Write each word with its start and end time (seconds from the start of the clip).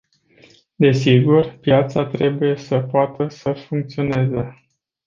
Desigur, 0.77 1.57
piața 1.59 2.05
trebuie 2.05 2.57
să 2.57 2.79
poată 2.79 3.27
să 3.27 3.53
funcționeze. 3.53 4.65